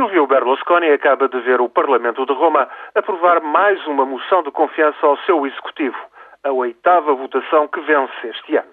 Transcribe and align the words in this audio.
Silvio 0.00 0.26
Berlusconi 0.26 0.90
acaba 0.90 1.28
de 1.28 1.38
ver 1.40 1.60
o 1.60 1.68
Parlamento 1.68 2.24
de 2.24 2.32
Roma 2.32 2.66
aprovar 2.94 3.42
mais 3.42 3.86
uma 3.86 4.06
moção 4.06 4.42
de 4.42 4.50
confiança 4.50 5.06
ao 5.06 5.18
seu 5.26 5.46
executivo, 5.46 5.98
a 6.42 6.50
oitava 6.50 7.12
votação 7.12 7.68
que 7.68 7.80
vence 7.80 8.28
este 8.28 8.56
ano. 8.56 8.70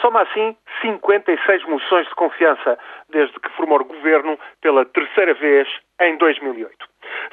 Soma 0.00 0.22
assim 0.22 0.56
56 0.80 1.66
moções 1.66 2.08
de 2.08 2.14
confiança 2.14 2.78
desde 3.10 3.38
que 3.38 3.50
formou 3.50 3.82
o 3.82 3.84
governo 3.84 4.38
pela 4.62 4.86
terceira 4.86 5.34
vez 5.34 5.68
em 6.00 6.16
2008. 6.16 6.88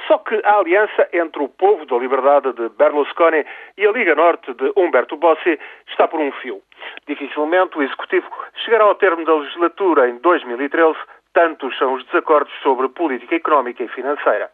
Só 0.06 0.18
que 0.18 0.42
a 0.44 0.58
aliança 0.58 1.08
entre 1.14 1.42
o 1.42 1.48
povo 1.48 1.86
da 1.86 1.98
liberdade 1.98 2.52
de 2.52 2.68
Berlusconi 2.70 3.46
e 3.78 3.88
a 3.88 3.92
Liga 3.94 4.16
Norte 4.16 4.54
de 4.54 4.74
Umberto 4.76 5.16
Bossi 5.16 5.58
está 5.88 6.10
por 6.10 6.20
um 6.20 6.32
fio. 6.34 6.62
Dificilmente 7.08 7.78
o 7.78 7.84
Executivo 7.84 8.28
chegará 8.66 8.84
ao 8.84 8.96
termo 8.96 9.24
da 9.24 9.36
legislatura 9.36 10.10
em 10.10 10.18
2013, 10.18 10.98
tantos 11.34 11.78
são 11.78 11.94
os 11.94 12.06
desacordos 12.06 12.54
sobre 12.62 12.90
política 12.90 13.36
económica 13.36 13.84
e 13.84 13.88
financeira 13.88 14.50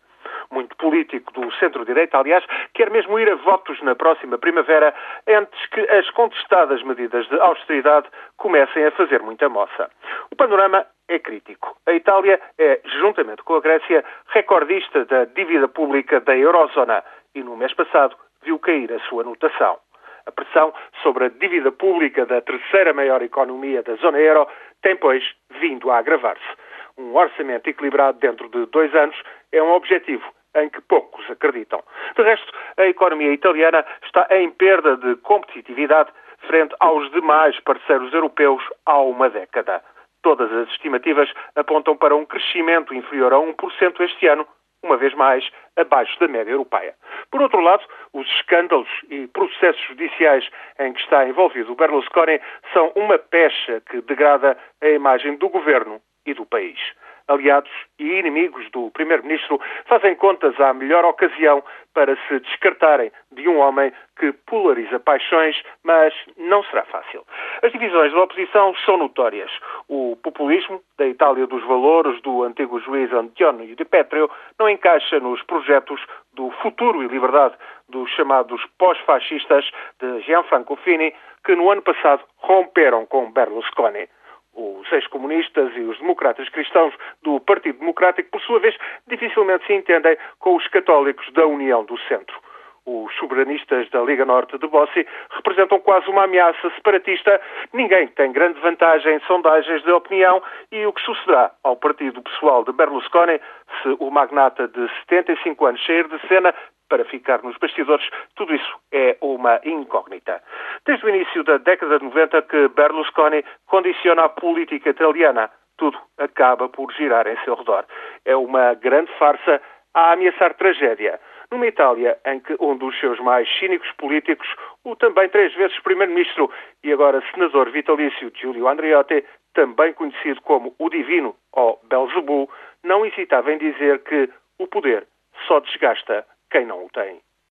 muito 0.52 0.76
político 0.78 1.32
do 1.34 1.52
centro-direita, 1.54 2.18
aliás, 2.18 2.44
quer 2.74 2.90
mesmo 2.90 3.20
ir 3.20 3.30
a 3.30 3.36
votos 3.36 3.82
na 3.82 3.96
próxima 3.96 4.38
primavera 4.38 4.94
antes 5.28 5.66
que 5.68 5.82
as 5.82 6.10
contestadas 6.12 6.84
medidas 6.84 7.28
de 7.28 7.40
austeridade 7.40 8.08
comecem 8.38 8.86
a 8.86 8.92
fazer 8.92 9.22
muita 9.22 9.50
moça. 9.50 9.90
O 10.32 10.36
panorama 10.36 10.86
é 11.08 11.20
crítico. 11.20 11.76
A 11.86 11.94
Itália 11.94 12.40
é, 12.58 12.80
juntamente 13.00 13.44
com 13.44 13.56
a 13.56 13.62
Grécia, 13.62 14.04
recordista 14.30 15.06
da 15.06 15.26
dívida 15.26 15.68
pública 15.68 16.20
da 16.20 16.36
Eurozona 16.36 17.04
e 17.34 17.44
no 17.44 17.56
mês 17.56 17.74
passado 17.74 18.16
viu 18.44 18.60
cair 18.60 18.92
a 18.92 19.00
sua 19.00 19.24
notação. 19.24 19.78
A 20.26 20.32
pressão 20.32 20.74
sobre 21.04 21.26
a 21.26 21.30
dívida 21.30 21.72
pública 21.72 22.26
da 22.26 22.42
terceira 22.42 22.94
maior 22.94 23.22
economia 23.22 23.84
da 23.84 23.94
zona 23.96 24.18
euro 24.18 24.48
tem, 24.82 24.96
pois, 24.96 25.24
vindo 25.60 25.92
a 25.92 26.00
agravar-se. 26.00 26.65
Um 26.98 27.14
orçamento 27.16 27.70
equilibrado 27.70 28.20
dentro 28.20 28.48
de 28.50 28.66
dois 28.68 28.94
anos 28.96 29.16
é 29.52 29.62
um 29.62 29.72
objetivo 29.72 30.24
em 30.56 30.70
que 30.70 30.80
poucos 30.82 31.30
acreditam. 31.30 31.84
De 32.16 32.24
resto, 32.24 32.52
a 32.78 32.86
economia 32.86 33.34
italiana 33.34 33.86
está 34.04 34.28
em 34.32 34.50
perda 34.52 34.96
de 34.96 35.16
competitividade 35.18 36.10
frente 36.48 36.74
aos 36.80 37.12
demais 37.12 37.60
parceiros 37.60 38.14
europeus 38.14 38.64
há 38.86 39.00
uma 39.00 39.30
década. 39.30 39.84
Todas 40.22 40.52
as 40.52 40.70
estimativas 40.70 41.32
apontam 41.56 41.98
para 41.98 42.16
um 42.16 42.26
crescimento 42.26 42.94
inferior 42.94 43.34
a 43.34 43.38
1% 43.38 44.00
este 44.00 44.28
ano, 44.28 44.48
uma 44.82 44.98
vez 44.98 45.14
mais 45.14 45.48
abaixo 45.76 46.18
da 46.20 46.28
média 46.28 46.52
europeia. 46.52 46.96
Por 47.30 47.42
outro 47.42 47.60
lado, 47.60 47.84
os 48.14 48.28
escândalos 48.36 48.90
e 49.10 49.28
processos 49.28 49.82
judiciais 49.88 50.48
em 50.80 50.94
que 50.94 51.02
está 51.02 51.28
envolvido 51.28 51.74
o 51.74 51.76
Berlusconi 51.76 52.40
são 52.72 52.92
uma 52.96 53.20
pecha 53.20 53.82
que 53.82 54.02
degrada 54.02 54.58
a 54.82 54.88
imagem 54.88 55.36
do 55.38 55.50
governo 55.50 56.00
e 56.26 56.34
do 56.34 56.46
país 56.46 56.80
aliados 57.28 57.72
e 57.98 58.20
inimigos 58.20 58.70
do 58.72 58.92
Primeiro-Ministro 58.92 59.60
fazem 59.86 60.16
contas 60.16 60.60
à 60.60 60.74
melhor 60.74 61.06
ocasião 61.06 61.64
para 61.94 62.16
se 62.28 62.40
descartarem 62.40 63.12
de 63.32 63.48
um 63.48 63.58
homem 63.58 63.92
que 64.20 64.32
polariza 64.32 65.00
paixões, 65.00 65.62
mas 65.84 66.14
não 66.38 66.64
será 66.66 66.84
fácil. 66.86 67.26
As 67.64 67.72
divisões 67.72 68.12
da 68.12 68.22
oposição 68.22 68.76
são 68.86 68.98
notórias. 68.98 69.52
O 69.88 70.18
populismo 70.22 70.82
da 70.98 71.08
Itália 71.08 71.48
dos 71.48 71.64
valores 71.64 72.22
do 72.22 72.44
antigo 72.44 72.80
juiz 72.80 73.12
Antonio 73.12 73.76
de 73.76 73.86
Petrio 73.86 74.30
não 74.60 74.70
encaixa 74.70 75.20
nos 75.20 75.42
projetos 75.44 76.02
do 76.34 76.52
futuro 76.62 77.02
e 77.02 77.08
liberdade 77.08 77.56
dos 77.90 78.10
chamados 78.12 78.62
pós-fascistas 78.78 79.70
de 80.00 80.22
Gianfranco 80.22 80.76
Fini, 80.78 81.14
que 81.46 81.56
no 81.56 81.70
ano 81.70 81.82
passado 81.82 82.24
romperam 82.38 83.06
com 83.06 83.32
Berlusconi. 83.32 84.08
Os 84.56 84.92
ex-comunistas 84.92 85.76
e 85.76 85.82
os 85.82 86.00
democratas 86.00 86.48
cristãos 86.50 86.94
do 87.22 87.40
Partido 87.42 87.80
Democrático, 87.80 88.30
por 88.32 88.42
sua 88.42 88.60
vez, 88.60 88.76
dificilmente 89.08 89.66
se 89.66 89.74
entendem 89.74 90.18
com 90.40 90.56
os 90.56 90.68
católicos 90.70 91.32
da 91.34 91.46
União 91.46 91.84
do 91.84 91.98
Centro. 92.08 92.45
Os 92.86 93.16
soberanistas 93.16 93.90
da 93.90 94.02
Liga 94.02 94.26
Norte 94.26 94.60
de 94.60 94.68
Bossi 94.68 95.08
representam 95.32 95.80
quase 95.80 96.08
uma 96.08 96.26
ameaça 96.26 96.70
separatista. 96.76 97.42
Ninguém 97.74 98.08
tem 98.10 98.32
grande 98.32 98.60
vantagem 98.60 99.16
em 99.16 99.20
sondagens 99.22 99.82
de 99.84 99.92
opinião 99.92 100.42
e 100.72 100.86
o 100.86 100.94
que 100.94 101.02
sucederá 101.02 101.52
ao 101.64 101.76
partido 101.76 102.22
pessoal 102.22 102.64
de 102.64 102.72
Berlusconi 102.72 103.42
se 103.82 103.96
o 104.00 104.12
magnata 104.12 104.68
de 104.68 104.88
75 105.08 105.66
anos 105.66 105.86
sair 105.86 106.08
de 106.08 106.20
cena 106.28 106.54
para 106.88 107.04
ficar 107.06 107.42
nos 107.42 107.58
bastidores, 107.58 108.08
tudo 108.36 108.54
isso 108.54 108.80
é 108.92 109.18
uma 109.22 109.60
incógnita. 109.64 110.42
Desde 110.86 111.06
o 111.06 111.10
início 111.10 111.44
da 111.44 111.58
década 111.58 111.98
de 111.98 112.06
90 112.06 112.42
que 112.44 112.68
Berlusconi 112.70 113.44
condiciona 113.66 114.26
a 114.26 114.30
política 114.30 114.90
italiana. 114.90 115.50
Tudo 115.78 115.98
acaba 116.18 116.70
por 116.70 116.92
girar 116.94 117.28
em 117.28 117.38
seu 117.44 117.56
redor. 117.56 117.86
É 118.24 118.36
uma 118.36 118.74
grande 118.76 119.12
farsa 119.18 119.62
a 119.94 120.12
ameaçar 120.14 120.54
tragédia. 120.54 121.20
Numa 121.52 121.68
Itália 121.68 122.18
em 122.26 122.40
que 122.40 122.56
um 122.60 122.76
dos 122.76 123.00
seus 123.00 123.20
mais 123.20 123.48
cínicos 123.60 123.92
políticos, 123.98 124.48
o 124.84 124.96
também 124.96 125.30
três 125.30 125.54
vezes 125.54 125.80
primeiro-ministro 125.80 126.50
e 126.84 126.92
agora 126.92 127.24
senador 127.32 127.70
vitalício 127.72 128.32
Giulio 128.36 128.68
Andreotti, 128.68 129.24
também 129.54 129.94
conhecido 129.94 130.42
como 130.42 130.76
o 130.78 130.90
Divino 130.90 131.36
ou 131.54 131.80
Belzebu, 131.90 132.50
não 132.84 133.06
hesitava 133.06 133.54
em 133.54 133.58
dizer 133.58 134.04
que 134.04 134.30
o 134.60 134.68
poder 134.68 135.08
só 135.48 135.60
desgasta 135.60 136.26
quem 136.50 136.66
não 136.66 136.86
o 136.86 136.90
tem. 136.90 137.25